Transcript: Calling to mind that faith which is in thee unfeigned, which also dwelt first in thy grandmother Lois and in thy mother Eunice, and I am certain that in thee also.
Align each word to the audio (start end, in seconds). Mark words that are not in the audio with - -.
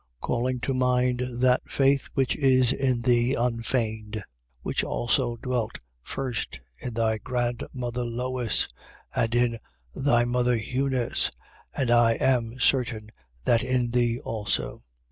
Calling 0.19 0.59
to 0.61 0.73
mind 0.73 1.19
that 1.31 1.69
faith 1.69 2.09
which 2.15 2.35
is 2.35 2.73
in 2.73 3.03
thee 3.03 3.35
unfeigned, 3.35 4.23
which 4.63 4.83
also 4.83 5.35
dwelt 5.37 5.77
first 6.01 6.59
in 6.79 6.95
thy 6.95 7.19
grandmother 7.19 8.03
Lois 8.03 8.67
and 9.13 9.35
in 9.35 9.59
thy 9.93 10.25
mother 10.25 10.55
Eunice, 10.55 11.29
and 11.75 11.91
I 11.91 12.13
am 12.13 12.57
certain 12.59 13.11
that 13.45 13.63
in 13.63 13.91
thee 13.91 14.19
also. 14.19 14.83